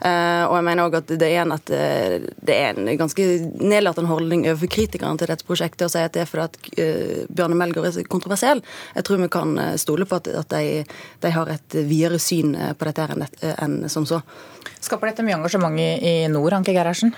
Og 0.00 0.54
jeg 0.56 0.66
mener 0.66 0.86
òg 0.86 0.96
at 0.98 1.10
det 1.10 1.28
er, 1.28 1.42
en, 1.42 1.54
at 1.56 1.66
det 1.68 2.54
er 2.54 2.78
en 2.78 2.88
ganske 2.98 3.26
nedlatende 3.60 4.10
holdning 4.10 4.46
overfor 4.46 4.70
kritikerne 4.76 5.20
til 5.20 5.30
dette 5.30 5.46
prosjektet 5.48 5.86
å 5.88 5.90
si 5.92 6.02
at 6.02 6.14
det 6.16 6.24
er 6.24 6.30
fordi 6.30 6.46
at 6.46 7.28
Bjarne 7.32 7.58
Melgaard 7.58 7.90
er 7.90 8.08
kontroversiell. 8.10 8.62
Jeg 8.96 9.08
tror 9.08 9.22
vi 9.22 9.30
kan 9.32 9.54
stole 9.80 10.08
på 10.08 10.20
at, 10.20 10.30
de, 10.52 10.82
de 11.24 11.34
har 11.36 11.52
et 11.52 11.78
videre 11.88 12.20
syn 12.22 12.54
på 12.76 12.90
dette 12.90 13.54
enn 13.56 13.78
som 13.92 14.08
så. 14.08 14.22
Skaper 14.80 15.12
dette 15.12 15.26
mye 15.26 15.38
engasjement 15.38 15.80
i 15.80 16.18
nord, 16.32 16.58
Anke 16.58 16.76
Gerhardsen? 16.76 17.14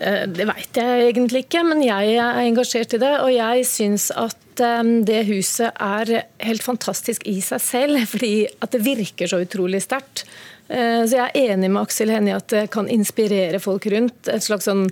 Eh, 0.00 0.24
det 0.30 0.46
veit 0.48 0.80
jeg 0.80 1.10
egentlig 1.10 1.44
ikke, 1.46 1.64
men 1.66 1.82
jeg 1.84 2.16
er 2.18 2.40
engasjert 2.44 2.96
i 2.96 3.02
det. 3.02 3.12
Og 3.24 3.30
jeg 3.34 3.68
syns 3.68 4.10
at 4.14 4.64
eh, 4.64 4.82
det 5.06 5.22
huset 5.30 5.70
er 5.74 6.16
helt 6.44 6.66
fantastisk 6.66 7.26
i 7.30 7.38
seg 7.44 7.62
selv, 7.62 8.02
fordi 8.14 8.34
at 8.60 8.74
det 8.74 8.84
virker 8.86 9.30
så 9.30 9.42
utrolig 9.44 9.84
sterkt. 9.84 10.26
Eh, 10.64 11.02
så 11.04 11.18
jeg 11.18 11.28
er 11.28 11.52
enig 11.52 11.68
med 11.68 11.82
Aksel 11.82 12.10
Hennie 12.10 12.36
at 12.36 12.48
det 12.50 12.64
kan 12.74 12.88
inspirere 12.90 13.60
folk 13.62 13.86
rundt. 13.92 14.30
Et 14.32 14.44
slags 14.44 14.66
sånn 14.66 14.86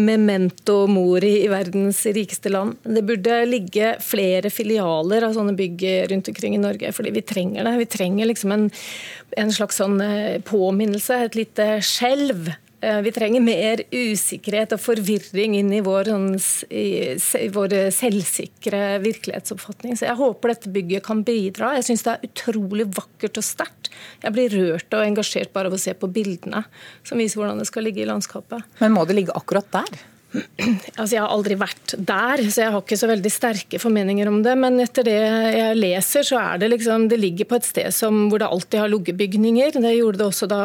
memento 0.00 0.82
mori 0.90 1.36
i 1.44 1.50
verdens 1.52 2.02
rikeste 2.08 2.50
land. 2.50 2.80
Det 2.82 3.04
burde 3.06 3.42
ligge 3.46 3.94
flere 4.02 4.50
filialer 4.50 5.28
av 5.28 5.36
sånne 5.36 5.54
bygg 5.58 5.84
rundt 6.10 6.32
omkring 6.32 6.56
i 6.56 6.64
Norge, 6.64 6.90
fordi 6.96 7.12
vi 7.14 7.26
trenger 7.28 7.68
det. 7.68 7.76
Vi 7.84 7.92
trenger 7.98 8.32
liksom 8.32 8.56
en, 8.56 8.66
en 9.44 9.54
slags 9.54 9.78
sånn 9.78 10.00
påminnelse, 10.48 11.20
et 11.28 11.38
lite 11.38 11.68
skjelv 11.84 12.50
vi 12.80 13.12
trenger 13.12 13.42
mer 13.44 13.82
usikkerhet 13.92 14.72
og 14.72 14.80
forvirring 14.80 15.56
inn 15.58 15.72
i 15.76 15.82
vår, 15.84 16.08
i 16.72 17.48
vår 17.52 17.74
selvsikre 17.92 18.80
virkelighetsoppfatning. 19.04 19.98
Så 20.00 20.08
jeg 20.08 20.16
håper 20.20 20.54
dette 20.54 20.72
bygget 20.72 21.04
kan 21.04 21.20
bidra. 21.26 21.74
Jeg 21.76 21.90
syns 21.90 22.06
det 22.06 22.14
er 22.14 22.30
utrolig 22.30 22.88
vakkert 22.96 23.40
og 23.40 23.44
sterkt. 23.44 23.90
Jeg 24.24 24.36
blir 24.36 24.56
rørt 24.56 24.96
og 24.96 25.04
engasjert 25.04 25.52
bare 25.52 25.68
av 25.68 25.76
å 25.76 25.82
se 25.82 25.92
på 25.92 26.08
bildene 26.08 26.64
som 27.04 27.20
viser 27.20 27.42
hvordan 27.42 27.60
det 27.60 27.68
skal 27.68 27.84
ligge 27.84 28.04
i 28.04 28.08
landskapet. 28.08 28.64
Men 28.80 28.96
må 28.96 29.04
det 29.08 29.18
ligge 29.18 29.36
akkurat 29.36 29.68
der? 29.76 30.00
Altså, 30.30 31.16
Jeg 31.16 31.22
har 31.24 31.32
aldri 31.32 31.56
vært 31.58 31.94
der, 31.96 32.42
så 32.52 32.62
jeg 32.62 32.72
har 32.74 32.82
ikke 32.84 32.98
så 33.00 33.08
veldig 33.10 33.32
sterke 33.34 33.80
formeninger 33.82 34.28
om 34.30 34.40
det. 34.44 34.54
Men 34.62 34.78
etter 34.82 35.06
det 35.06 35.16
jeg 35.16 35.78
leser, 35.78 36.26
så 36.26 36.38
er 36.38 36.60
det 36.62 36.70
liksom 36.76 37.08
Det 37.10 37.18
ligger 37.18 37.48
på 37.50 37.58
et 37.58 37.66
sted 37.66 37.90
som, 37.94 38.28
hvor 38.30 38.42
det 38.42 38.50
alltid 38.50 38.80
har 38.82 38.92
ligget 38.92 39.18
bygninger. 39.18 39.80
Det 39.80 39.94
gjorde 39.96 40.20
det 40.22 40.28
også 40.28 40.48
da 40.50 40.60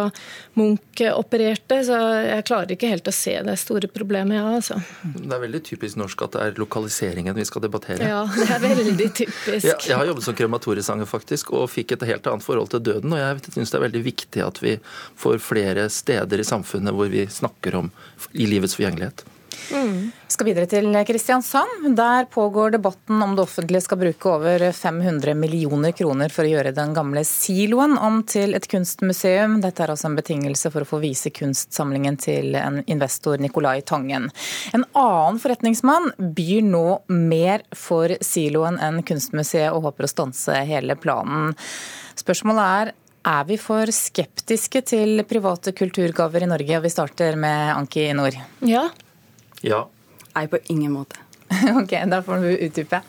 Munch 0.55 1.01
opererte, 1.09 1.81
så 1.87 1.97
jeg 2.23 2.45
klarer 2.47 2.75
ikke 2.75 2.91
helt 2.93 3.09
å 3.09 3.15
se 3.15 3.33
det 3.43 3.57
store 3.59 3.89
problemet, 3.91 4.37
ja, 4.37 4.45
altså. 4.55 4.77
Det 5.03 5.33
er 5.35 5.41
veldig 5.41 5.61
typisk 5.67 5.99
norsk 5.99 6.25
at 6.27 6.37
det 6.37 6.45
er 6.45 6.61
lokaliseringen 6.61 7.35
vi 7.35 7.47
skal 7.47 7.65
debattere. 7.65 8.07
Ja, 8.07 8.23
det 8.29 8.47
er 8.47 8.63
veldig 8.63 9.09
typisk. 9.17 9.65
jeg, 9.69 9.75
jeg 9.89 9.97
har 9.99 10.07
jobbet 10.07 10.29
som 10.29 10.37
krematoriesanger 10.37 11.09
faktisk, 11.09 11.51
og 11.57 11.67
fikk 11.73 11.97
et 11.97 12.07
helt 12.07 12.31
annet 12.31 12.45
forhold 12.45 12.71
til 12.71 12.85
døden. 12.85 13.11
Og 13.11 13.19
jeg 13.19 13.55
syns 13.57 13.73
det 13.73 13.81
er 13.81 13.87
veldig 13.89 14.03
viktig 14.05 14.45
at 14.45 14.61
vi 14.63 14.77
får 15.19 15.41
flere 15.43 15.89
steder 15.91 16.39
i 16.39 16.47
samfunnet 16.47 16.95
hvor 16.95 17.11
vi 17.11 17.27
snakker 17.27 17.81
om 17.81 17.91
i 18.31 18.47
livets 18.47 18.77
forgjengelighet. 18.77 19.25
Mm. 19.73 20.11
Skal 20.27 20.49
videre 20.49 20.67
til 20.69 20.89
Kristiansand. 21.07 21.85
Der 21.97 22.25
pågår 22.31 22.75
debatten 22.75 23.21
om 23.23 23.35
det 23.35 23.43
offentlige 23.45 23.81
skal 23.85 23.99
bruke 24.01 24.31
over 24.31 24.65
500 24.71 25.35
millioner 25.37 25.93
kroner 25.95 26.33
for 26.33 26.45
å 26.45 26.51
gjøre 26.51 26.73
den 26.75 26.95
gamle 26.95 27.23
siloen 27.27 27.97
om 27.97 28.21
til 28.27 28.55
et 28.57 28.67
kunstmuseum. 28.71 29.59
Dette 29.63 29.85
er 29.85 29.93
altså 29.93 30.09
en 30.09 30.17
betingelse 30.19 30.71
for 30.73 30.85
å 30.85 30.89
få 30.89 30.99
vise 31.03 31.31
kunstsamlingen 31.35 32.19
til 32.21 32.57
en 32.59 32.81
investor, 32.85 33.39
Nicolai 33.41 33.79
Tangen. 33.81 34.29
En 34.73 34.85
annen 34.91 35.39
forretningsmann 35.41 36.11
byr 36.35 36.65
nå 36.65 36.85
mer 37.13 37.65
for 37.75 38.17
siloen 38.25 38.81
enn 38.81 39.01
kunstmuseet 39.07 39.71
og 39.71 39.89
håper 39.89 40.07
å 40.07 40.11
stanse 40.11 40.61
hele 40.67 40.97
planen. 40.99 41.55
Spørsmålet 42.19 42.69
er 42.75 42.95
er 43.25 43.45
vi 43.49 43.57
for 43.57 43.89
skeptiske 43.89 44.83
til 44.85 45.23
private 45.25 45.73
kulturgaver 45.73 46.45
i 46.45 46.49
Norge? 46.49 46.77
Og 46.77 46.85
vi 46.85 46.93
starter 46.93 47.37
med 47.39 47.71
Anki 47.73 48.05
Nord. 48.13 48.37
Ja, 48.61 48.85
ja. 49.61 49.85
Nei, 50.35 50.47
på 50.51 50.59
ingen 50.67 50.91
måte. 50.91 51.21
ok, 51.83 52.03
Da 52.07 52.21
får 52.23 52.35
du 52.35 52.57
utdype. 52.57 52.99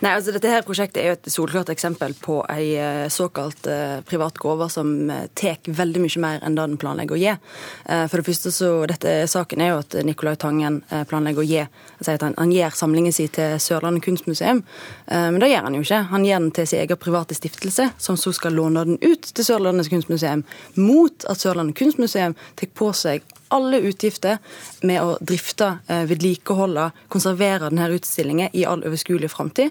Nei, 0.00 0.12
altså 0.12 0.32
Dette 0.34 0.50
her 0.52 0.64
prosjektet 0.66 1.00
er 1.00 1.08
jo 1.08 1.16
et 1.16 1.28
solklart 1.32 1.70
eksempel 1.72 2.12
på 2.20 2.38
ei 2.52 2.74
eh, 2.76 3.06
såkalt 3.12 3.66
uh, 3.70 4.02
privat 4.06 4.36
gåve 4.38 4.68
som 4.72 4.90
tek 5.34 5.64
tar 5.64 5.76
veldig 5.78 6.02
mye 6.04 6.20
mer 6.22 6.44
enn 6.44 6.58
det 6.58 6.66
den 6.66 6.76
planlegger 6.80 7.16
å 7.16 7.20
gi. 7.20 7.32
For 7.86 8.20
det 8.20 8.26
første 8.26 8.50
så, 8.52 8.68
dette 8.90 9.12
Saken 9.30 9.62
er 9.62 9.70
jo 9.72 9.78
at 9.80 9.96
Nicolai 10.04 10.36
Tangen 10.40 10.80
planlegger 11.08 11.42
å 11.42 11.46
gi 11.46 11.60
altså 11.62 12.16
at 12.16 12.24
han, 12.26 12.34
han 12.38 12.52
gir 12.52 12.74
samlingen 12.76 13.14
sin 13.14 13.30
til 13.32 13.56
Sørlandet 13.62 14.04
kunstmuseum. 14.04 14.62
Men 15.06 15.38
det 15.42 15.50
gjør 15.52 15.68
han 15.68 15.78
jo 15.78 15.84
ikke. 15.84 16.02
Han 16.10 16.26
gir 16.26 16.40
den 16.40 16.50
til 16.56 16.68
sin 16.68 16.82
egen 16.82 17.00
private 17.00 17.36
stiftelse, 17.38 17.88
som 18.02 18.18
så 18.20 18.34
skal 18.36 18.56
låne 18.58 18.84
den 18.88 19.00
ut 19.00 19.30
til 19.30 19.46
Sørlandets 19.46 19.90
kunstmuseum, 19.92 20.44
mot 20.76 21.28
at 21.30 21.42
Sørlandet 21.42 21.78
kunstmuseum 21.78 22.36
tar 22.58 22.72
på 22.76 22.92
seg 22.96 23.24
alle 23.48 23.80
utgifter 23.88 24.38
med 24.82 25.02
å 25.02 25.16
drifte, 25.20 25.78
eh, 25.88 26.04
vedlikeholde, 26.08 26.90
konservere 27.08 27.70
denne 27.70 27.90
utstillingen 27.94 28.50
i 28.52 28.66
all 28.66 28.84
overskuelig 28.84 29.30
framtid. 29.30 29.70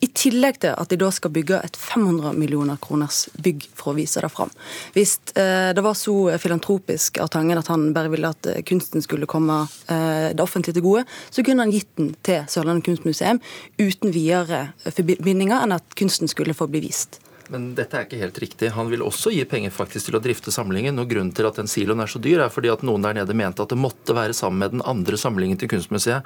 I 0.00 0.08
tillegg 0.12 0.58
til 0.60 0.74
at 0.76 0.90
de 0.90 0.98
da 1.00 1.08
skal 1.14 1.32
bygge 1.32 1.62
et 1.64 1.76
500 1.80 2.34
millioner 2.36 2.76
kroners 2.82 3.28
bygg 3.40 3.68
for 3.78 3.92
å 3.92 3.96
vise 3.96 4.20
det 4.20 4.28
fram. 4.28 4.50
Hvis 4.92 5.16
eh, 5.38 5.72
det 5.72 5.84
var 5.84 5.96
så 5.96 6.36
filantropisk 6.42 7.18
av 7.22 7.30
Tangen 7.32 7.58
at 7.58 7.70
han 7.72 7.92
bare 7.96 8.12
ville 8.12 8.28
at 8.28 8.46
eh, 8.50 8.62
kunsten 8.66 9.02
skulle 9.02 9.30
komme 9.30 9.64
det 9.86 10.40
offentlige 10.40 10.74
til 10.76 10.84
gode, 10.84 11.04
så 11.30 11.42
kunne 11.44 11.64
han 11.64 11.72
gitt 11.72 11.90
den 11.96 12.14
til 12.26 12.44
Sørlandet 12.50 12.84
kunstmuseum 12.86 13.40
uten 13.78 14.12
videre 14.12 14.72
forbindinger 14.84 15.62
enn 15.62 15.76
at 15.76 15.96
kunsten 15.96 16.28
skulle 16.28 16.56
få 16.56 16.66
bli 16.68 16.82
vist. 16.84 17.20
Men 17.52 17.74
dette 17.76 17.98
er 17.98 18.06
ikke 18.06 18.20
helt 18.20 18.38
riktig. 18.40 18.70
Han 18.76 18.88
vil 18.88 19.02
også 19.04 19.32
gi 19.34 19.42
penger 19.48 19.72
faktisk 19.74 20.08
til 20.08 20.16
å 20.16 20.22
drifte 20.22 20.52
samlingen. 20.54 20.96
og 21.00 21.10
Grunnen 21.10 21.32
til 21.36 21.48
at 21.48 21.58
den 21.60 21.68
siloen 21.68 22.00
er 22.00 22.10
så 22.10 22.20
dyr, 22.22 22.44
er 22.46 22.52
fordi 22.52 22.70
at 22.72 22.84
noen 22.86 23.04
der 23.04 23.16
nede 23.18 23.36
mente 23.36 23.62
at 23.62 23.72
det 23.72 23.78
måtte 23.80 24.16
være 24.16 24.36
sammen 24.36 24.62
med 24.62 24.74
den 24.76 24.84
andre 24.88 25.18
samlingen 25.20 25.60
til 25.60 25.68
Kunstmuseet. 25.68 26.24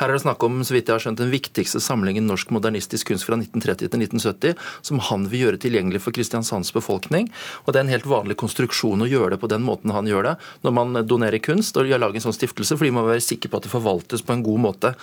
Her 0.00 0.08
er 0.08 0.14
det 0.14 0.22
snakk 0.22 0.42
om 0.46 0.60
så 0.62 0.76
vidt 0.76 0.88
jeg 0.88 0.94
har 0.94 1.02
skjønt, 1.02 1.18
den 1.20 1.32
viktigste 1.32 1.82
samlingen 1.82 2.28
norsk 2.30 2.52
modernistisk 2.54 3.10
kunst 3.10 3.26
fra 3.26 3.38
1930 3.40 3.90
til 3.90 4.04
1970, 4.06 4.54
som 4.86 5.02
han 5.10 5.26
vil 5.32 5.46
gjøre 5.46 5.62
tilgjengelig 5.64 6.02
for 6.04 6.14
Kristiansands 6.14 6.72
befolkning. 6.76 7.30
Og 7.66 7.72
Det 7.72 7.80
er 7.80 7.86
en 7.88 7.94
helt 7.94 8.06
vanlig 8.06 8.38
konstruksjon 8.38 9.02
å 9.02 9.10
gjøre 9.10 9.34
det 9.34 9.40
på 9.42 9.50
den 9.50 9.66
måten 9.66 9.90
han 9.94 10.06
gjør 10.06 10.30
det, 10.30 10.36
når 10.62 10.76
man 10.76 11.02
donerer 11.06 11.42
kunst 11.42 11.76
og 11.76 11.90
lager 11.90 12.20
en 12.20 12.26
sånn 12.28 12.36
stiftelse, 12.36 12.78
fordi 12.78 12.94
man 12.94 13.04
må 13.04 13.14
være 13.14 13.26
sikker 13.26 13.50
på 13.50 13.58
at 13.58 13.66
det 13.66 13.74
forvaltes 13.74 14.22
på 14.22 14.36
en 14.36 14.46
god 14.46 14.64
måte. 14.70 14.94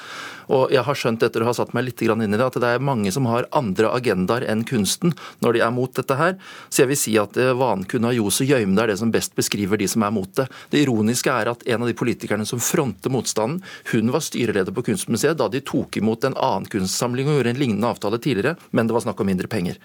Og 0.47 0.71
Jeg 0.71 0.83
har 0.83 0.95
skjønt 0.95 1.23
etter 1.23 1.43
å 1.43 1.49
ha 1.49 1.55
satt 1.55 1.73
meg 1.73 1.87
litt 1.87 2.01
inn 2.01 2.21
i 2.21 2.37
det, 2.37 2.45
at 2.45 2.55
det 2.61 2.69
er 2.69 2.83
mange 2.83 3.11
som 3.11 3.25
har 3.25 3.47
andre 3.51 3.89
agendaer 3.91 4.45
enn 4.47 4.63
kunsten 4.67 5.13
når 5.43 5.56
de 5.57 5.63
er 5.65 5.73
mot 5.73 5.91
dette 5.93 6.17
her. 6.17 6.37
Så 6.69 6.83
jeg 6.83 6.91
vil 6.93 6.99
si 7.01 7.15
at 7.19 7.37
eh, 7.41 7.53
vanen 7.57 7.85
kunne 7.89 8.13
ljos 8.15 8.41
og 8.43 8.51
gjøymde 8.53 8.83
er 8.83 8.93
det 8.93 8.99
som 9.01 9.11
best 9.13 9.35
beskriver 9.37 9.81
de 9.81 9.89
som 9.91 10.05
er 10.07 10.13
mot 10.15 10.31
det. 10.39 10.47
Det 10.71 10.83
ironiske 10.85 11.33
er 11.33 11.51
at 11.51 11.65
en 11.67 11.83
av 11.83 11.91
de 11.91 11.97
politikerne 11.97 12.47
som 12.47 12.61
fronter 12.63 13.13
motstanden, 13.13 13.61
hun 13.91 14.13
var 14.13 14.25
styreleder 14.25 14.75
på 14.75 14.85
Kunstmuseet 14.89 15.39
da 15.39 15.49
de 15.51 15.63
tok 15.65 15.99
imot 15.99 16.27
en 16.27 16.37
annen 16.37 16.67
kunstsamling 16.71 17.29
og 17.29 17.39
gjorde 17.39 17.55
en 17.55 17.61
lignende 17.61 17.89
avtale 17.89 18.19
tidligere, 18.21 18.57
men 18.71 18.87
det 18.87 18.95
var 18.95 19.05
snakk 19.05 19.23
om 19.23 19.29
mindre 19.29 19.49
penger. 19.51 19.79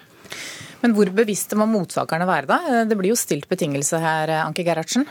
Men 0.83 0.95
hvor 0.97 1.09
bevisste 1.15 1.55
må 1.55 1.67
motsakerne 1.69 2.27
være 2.27 2.49
da? 2.49 2.83
Det 2.89 2.97
blir 2.99 3.13
jo 3.13 3.19
stilt 3.19 3.47
betingelse 3.51 4.01
her, 4.03 4.33
Anke 4.43 4.65
Gerhardsen? 4.67 5.07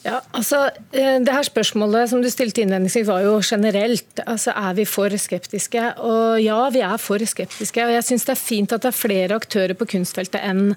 Ja, 0.00 0.22
altså, 0.32 0.70
eh, 0.96 1.18
det 1.20 1.32
her 1.34 1.44
Spørsmålet 1.44 2.08
som 2.08 2.22
du 2.22 2.30
stilte 2.32 2.62
innledningsvis 2.62 3.08
var 3.08 3.20
jo 3.26 3.40
generelt. 3.44 4.22
altså 4.26 4.54
Er 4.56 4.74
vi 4.74 4.84
for 4.84 5.10
skeptiske? 5.12 5.98
Og 5.98 6.40
Ja, 6.40 6.70
vi 6.70 6.80
er 6.80 6.96
for 6.96 7.18
skeptiske. 7.18 7.84
og 7.84 7.92
Jeg 7.92 8.04
syns 8.04 8.24
det 8.24 8.32
er 8.32 8.46
fint 8.46 8.72
at 8.72 8.82
det 8.82 8.88
er 8.88 8.96
flere 8.96 9.36
aktører 9.36 9.74
på 9.74 9.86
kunstfeltet 9.86 10.40
enn 10.42 10.76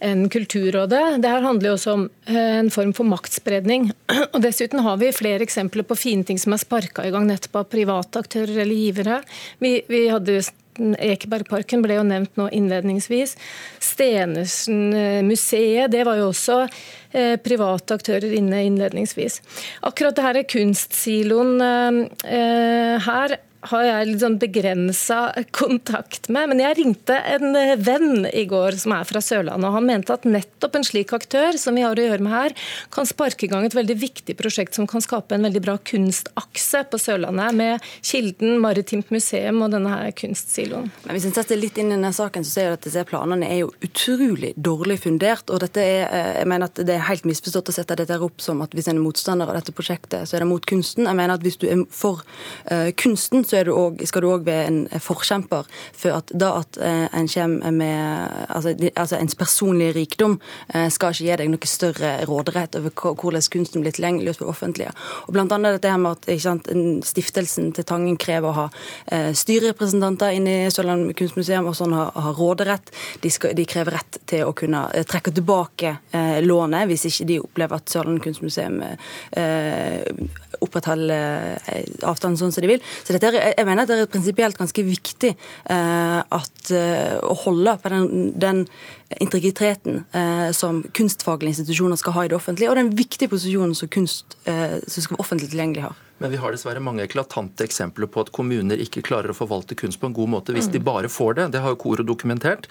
enn 0.00 0.30
Kulturrådet. 0.32 1.20
Det 1.20 1.28
her 1.28 1.42
handler 1.44 1.68
jo 1.68 1.74
også 1.76 1.92
om 1.92 2.10
eh, 2.26 2.58
en 2.60 2.70
form 2.70 2.94
for 2.96 3.04
maktspredning. 3.04 3.90
Og 4.34 4.40
Dessuten 4.40 4.80
har 4.80 4.96
vi 4.96 5.12
flere 5.12 5.44
eksempler 5.44 5.84
på 5.84 5.98
fine 5.98 6.24
ting 6.24 6.38
som 6.40 6.54
er 6.56 6.62
sparka 6.62 7.04
i 7.04 7.12
gang 7.12 7.26
nettopp 7.28 7.60
av 7.60 7.68
private 7.68 8.22
aktører 8.22 8.62
eller 8.62 8.80
givere. 8.80 9.20
Vi, 9.60 9.74
vi 9.92 10.06
hadde 10.08 10.40
Ekebergparken 10.98 11.82
ble 11.84 11.94
jo 11.98 12.04
nevnt 12.06 12.36
nå 12.40 12.46
innledningsvis. 12.56 13.36
Stenersen-museet, 13.90 15.92
det 15.92 16.02
var 16.08 16.16
jo 16.20 16.26
også 16.30 16.56
eh, 16.64 17.36
private 17.42 17.94
aktører 18.00 18.30
inne 18.38 18.58
innledningsvis. 18.68 19.34
Akkurat 19.86 20.14
det 20.16 20.26
her 20.26 20.36
kunstsiloen 20.54 21.52
eh, 21.60 22.96
her 23.06 23.28
har 23.68 23.84
jeg 23.84 24.08
litt 24.08 24.22
sånn 24.22 24.38
begrensa 24.40 25.18
kontakt 25.56 26.30
med. 26.32 26.50
Men 26.52 26.62
jeg 26.62 26.78
ringte 26.78 27.16
en 27.34 27.56
venn 27.84 28.26
i 28.32 28.46
går 28.48 28.78
som 28.80 28.94
er 28.96 29.08
fra 29.08 29.22
Sørlandet, 29.24 29.68
og 29.68 29.76
han 29.76 29.88
mente 29.88 30.14
at 30.14 30.26
nettopp 30.28 30.78
en 30.78 30.86
slik 30.86 31.12
aktør 31.16 31.58
som 31.60 31.76
vi 31.76 31.84
har 31.84 31.98
å 31.98 32.06
gjøre 32.06 32.24
med 32.24 32.32
her, 32.32 32.56
kan 32.94 33.08
sparke 33.08 33.46
i 33.46 33.50
gang 33.52 33.66
et 33.66 33.76
veldig 33.76 33.96
viktig 34.00 34.36
prosjekt 34.38 34.78
som 34.78 34.88
kan 34.90 35.04
skape 35.04 35.36
en 35.36 35.44
veldig 35.48 35.62
bra 35.64 35.76
kunstakse 35.90 36.84
på 36.90 37.00
Sørlandet, 37.00 37.56
med 37.60 37.84
Kilden, 38.06 38.56
Maritimt 38.62 39.10
museum 39.12 39.60
og 39.64 39.74
denne 39.74 39.92
her 39.92 40.14
kunstsiloen. 40.16 40.90
Men 41.04 41.16
Hvis 41.16 41.28
en 41.28 41.36
setter 41.36 41.60
litt 41.60 41.78
inn 41.80 41.92
i 41.92 41.96
denne 41.96 42.12
saken, 42.16 42.46
så 42.46 42.54
ser 42.54 42.68
jeg 42.68 42.78
at 42.78 42.88
disse 42.88 43.04
planene 43.08 43.48
er 43.48 43.62
jo 43.64 43.72
utrolig 43.84 44.54
dårlig 44.56 45.00
fundert. 45.04 45.50
og 45.50 45.60
dette 45.60 45.82
er, 45.84 46.08
eh, 46.08 46.38
jeg 46.40 46.48
mener 46.48 46.70
at 46.70 46.74
Det 46.74 46.94
er 46.94 47.08
helt 47.08 47.24
misforstått 47.24 47.68
å 47.68 47.72
sette 47.72 47.96
dette 47.96 48.20
opp 48.20 48.40
som 48.40 48.62
at 48.62 48.72
hvis 48.72 48.88
en 48.88 48.96
er 48.96 49.04
motstander 49.04 49.48
av 49.48 49.54
dette 49.54 49.72
prosjektet, 49.72 50.28
så 50.28 50.36
er 50.36 50.40
det 50.40 50.48
mot 50.48 50.64
kunsten. 50.64 51.04
Jeg 51.04 51.16
mener 51.16 51.34
at 51.34 51.42
Hvis 51.42 51.58
du 51.58 51.66
er 51.68 51.84
for 51.90 52.22
uh, 52.70 52.90
kunsten, 52.92 53.44
så 53.50 53.64
du 53.66 53.72
også, 53.74 54.06
skal 54.10 54.24
du 54.24 54.30
òg 54.30 54.46
være 54.46 54.66
en 54.70 54.80
forkjemper 55.02 55.68
for 55.96 56.16
at 56.20 56.30
da 56.30 56.52
at 56.60 56.78
eh, 56.80 57.06
en 57.16 57.28
kommer 57.30 57.74
med 57.74 58.46
altså, 58.48 58.74
altså 58.94 59.18
ens 59.18 59.36
personlige 59.38 59.96
rikdom 59.96 60.38
eh, 60.74 60.88
skal 60.92 61.14
ikke 61.14 61.26
gi 61.26 61.38
deg 61.42 61.50
noe 61.52 61.70
større 61.70 62.12
råderett 62.28 62.78
over 62.78 62.94
hvordan 62.94 63.46
kunsten 63.52 63.84
blir 63.84 63.94
tilgjengelig 63.96 64.36
for 64.36 64.46
det 64.46 64.54
offentlige. 64.54 64.92
Og 65.26 65.34
blant 65.34 65.52
annet 65.54 65.78
dette 65.78 65.96
med 66.00 66.18
at 66.18 66.42
sant, 66.42 66.70
Stiftelsen 67.06 67.70
til 67.76 67.86
Tangen 67.88 68.18
krever 68.20 68.50
å 68.50 68.56
ha 68.56 68.66
eh, 69.12 69.30
styrerepresentanter 69.36 70.36
inne 70.36 70.56
i 70.66 70.72
Sørland 70.72 71.10
kunstmuseum, 71.18 71.68
og 71.70 71.76
sånn 71.78 71.94
har, 71.96 72.12
har 72.14 72.36
råderett. 72.38 72.92
De, 73.22 73.32
skal, 73.32 73.54
de, 73.56 73.66
krever 73.70 73.98
rett 73.98 74.20
til 74.30 74.46
å 74.46 74.54
kunne 74.56 74.84
trekke 75.08 75.34
tilbake 75.34 75.96
eh, 76.16 76.38
lånet 76.44 76.88
hvis 76.90 77.08
ikke 77.10 77.28
de 77.30 77.40
opplever 77.42 77.80
at 77.80 77.92
Sørland 77.92 78.22
kunstmuseum 78.24 78.80
eh, 78.84 80.00
opprettholder 80.60 81.58
avstanden 82.06 82.38
sånn 82.40 82.52
som 82.54 82.64
de 82.64 82.72
vil. 82.74 82.82
Så 83.04 83.14
dette 83.14 83.30
er, 83.30 83.39
jeg 83.40 83.66
mener 83.66 83.84
at 83.84 83.90
det 83.90 83.98
er 84.04 84.10
prinsipielt 84.10 84.58
ganske 84.58 84.84
viktig 84.86 85.32
eh, 85.32 86.18
at, 86.20 86.72
eh, 86.74 87.16
å 87.22 87.36
holde 87.44 87.76
på 87.82 87.92
den, 87.92 88.30
den 88.40 88.64
integriteten 89.20 90.04
eh, 90.16 90.50
som 90.56 90.82
kunstfaglige 90.96 91.54
institusjoner 91.54 92.00
skal 92.00 92.16
ha 92.18 92.26
i 92.26 92.30
det 92.32 92.38
offentlige, 92.38 92.70
og 92.70 92.78
den 92.80 92.92
viktige 92.98 93.32
posisjonen 93.32 93.74
som 93.78 93.90
kunst 93.92 94.38
eh, 94.44 94.78
som 94.86 95.02
skal 95.02 95.16
være 95.16 95.26
offentlig 95.26 95.50
tilgjengelig 95.52 95.88
har. 95.88 95.98
Men 96.20 96.30
vi 96.30 96.36
har 96.36 96.52
dessverre 96.52 96.80
mange 96.84 97.04
eklatante 97.06 97.64
eksempler 97.64 98.08
på 98.12 98.24
at 98.24 98.30
kommuner 98.36 98.80
ikke 98.84 99.02
klarer 99.04 99.32
å 99.32 99.36
forvalte 99.36 99.76
kunst 99.78 100.00
på 100.00 100.10
en 100.10 100.16
god 100.16 100.30
måte 100.34 100.54
hvis 100.54 100.68
mm. 100.68 100.72
de 100.74 100.80
bare 100.84 101.10
får 101.10 101.36
det. 101.38 101.46
Det 101.54 101.62
har 101.64 101.74
jo 101.74 101.80
Koro 101.80 102.04
dokumentert. 102.06 102.68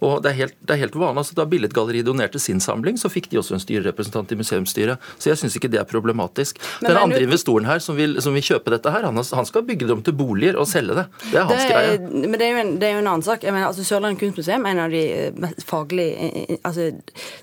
Og 0.00 0.22
det 0.24 0.32
er 0.32 0.36
helt, 0.38 0.56
det 0.62 0.76
er 0.76 0.82
helt 0.84 0.96
vanlig. 0.96 1.24
altså 1.24 1.36
Da 1.36 1.46
Billedgalleriet 1.50 2.06
donerte 2.06 2.40
sin 2.42 2.62
samling, 2.62 2.98
så 3.00 3.10
fikk 3.12 3.28
de 3.32 3.40
også 3.42 3.56
en 3.58 3.62
styrerepresentant 3.62 4.32
i 4.32 4.38
museumsstyret. 4.38 5.10
Så 5.18 5.32
jeg 5.32 5.40
syns 5.42 5.58
ikke 5.58 5.70
det 5.72 5.80
er 5.82 5.88
problematisk. 5.90 6.60
Men, 6.80 6.92
Den 6.92 7.00
andre 7.02 7.20
du... 7.20 7.26
investoren 7.26 7.68
her 7.68 7.82
som 7.82 7.98
vil, 7.98 8.16
som 8.22 8.34
vil, 8.38 8.42
kjøpe 8.42 8.72
dette 8.74 8.90
her, 8.90 9.04
han, 9.06 9.18
han, 9.18 9.46
skal 9.46 9.66
bygge 9.66 9.86
det 9.86 9.94
om 9.94 10.02
til 10.06 10.16
boliger 10.18 10.56
og 10.58 10.66
selge 10.70 10.96
det. 10.98 11.06
Det 11.28 11.38
er 11.42 11.50
hans 11.50 11.62
det, 11.62 11.68
greie. 11.70 11.98
Men 12.22 12.38
det 12.38 12.48
er, 12.48 12.60
en, 12.62 12.72
det 12.78 12.88
er, 12.88 12.94
jo 12.96 13.02
en, 13.02 13.10
annen 13.12 13.26
sak. 13.26 13.44
Jeg 13.46 13.54
mener, 13.54 13.68
altså 13.68 13.86
Sørlandet 13.86 14.22
kunstmuseum 14.22 14.66
er 14.66 14.76
en 14.76 14.84
av 14.86 14.94
de 14.94 15.52
faglige, 15.66 16.58
altså, 16.62 16.88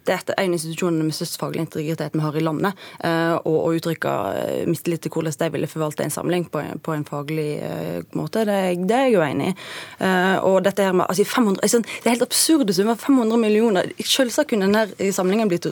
Det 0.07 0.15
er 0.15 0.23
en 0.37 0.55
av 0.55 0.59
institusjonene 0.59 1.07
med 1.07 1.19
størst 1.19 1.39
faglig 1.39 1.63
integritet 1.67 2.15
vi 2.15 2.23
har 2.23 2.39
i 2.39 2.47
landet. 2.47 2.87
Og 3.43 3.59
og 3.59 3.77
uttrykker 3.77 4.65
mistillit 4.69 5.03
til 5.03 5.13
hvordan 5.13 5.35
de 5.39 5.48
ville 5.53 5.69
forvalte 5.69 6.05
en 6.05 6.13
samling 6.13 6.47
på 6.51 6.63
på 6.83 6.93
en 6.93 7.05
faglig 7.05 7.49
måte, 8.17 8.45
det, 8.47 8.57
det, 8.87 8.95
er 8.95 9.07
jeg 9.07 9.13
jo 9.13 9.21
enig 9.25 9.51
i. 9.51 9.53
Og 10.47 10.59
dette 10.65 10.85
her 10.85 10.95
med 10.95 11.05
altså 11.09 11.25
500, 11.25 11.61
altså, 11.63 11.79
Det 11.79 12.05
er 12.05 12.15
helt 12.15 12.25
absurde 12.25 12.73
summer. 12.73 12.95
500 12.95 13.39
millioner. 13.41 13.91
Selvsagt 14.05 14.49
kunne 14.49 14.67
denne 14.67 15.11
samlingen 15.15 15.49
blitt 15.51 15.67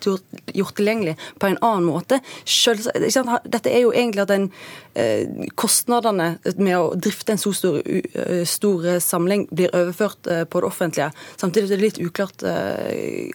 gjort 0.00 0.76
tilgjengelig 0.76 1.16
på 1.38 1.50
en 1.50 1.58
annen 1.64 1.86
måte. 1.88 2.20
Selvsagt, 2.48 3.48
dette 3.50 3.72
er 3.72 3.84
jo 3.84 3.92
egentlig 3.94 4.24
at 4.24 4.32
den, 4.32 4.48
eh, 4.94 5.48
kostnadene 5.54 6.38
med 6.56 6.76
å 6.76 6.94
drifte 6.94 7.34
en 7.34 7.40
så 7.40 7.52
stor, 7.54 7.80
uh, 7.80 8.44
stor 8.44 9.00
samling 9.00 9.46
blir 9.50 9.70
overført 9.74 10.26
eh, 10.26 10.44
på 10.44 10.62
det 10.62 10.68
offentlige. 10.68 11.10
Samtidig 11.40 11.70
er 11.70 11.76
det 11.76 11.84
litt 11.84 12.00
uklart 12.00 12.42
jeg, 12.42 13.32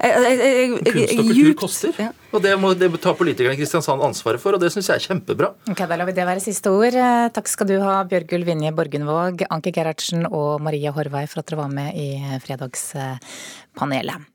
jeg, 0.00 0.34
jeg, 0.40 0.70
Kunst 0.84 1.14
og 1.14 1.28
kultur 1.28 1.54
koster, 1.58 1.94
ja. 1.98 2.10
og 2.32 2.42
det 2.44 2.54
må 2.60 2.74
det 2.78 2.90
tar 3.02 3.16
politikerne 3.18 3.56
i 3.56 3.60
Kristiansand 3.60 4.02
ansvaret 4.04 4.42
for, 4.42 4.56
og 4.56 4.62
det 4.62 4.70
syns 4.74 4.90
jeg 4.90 5.00
er 5.00 5.06
kjempebra. 5.08 5.52
Ok, 5.70 5.84
Da 5.84 5.98
lar 5.98 6.08
vi 6.08 6.16
det 6.16 6.26
være 6.28 6.44
siste 6.44 6.72
ord. 6.72 6.98
Takk 7.34 7.50
skal 7.50 7.70
du 7.70 7.78
ha, 7.82 7.96
Bjørgulv 8.08 8.48
Vinje 8.48 8.74
Borgundvåg, 8.76 9.46
Anke 9.54 9.72
Gerhardsen 9.74 10.28
og 10.30 10.62
Maria 10.64 10.94
Horvei 10.94 11.26
for 11.30 11.42
at 11.42 11.50
dere 11.50 11.62
var 11.64 11.72
med 11.72 11.96
i 11.98 12.38
Fredagspanelet. 12.44 14.33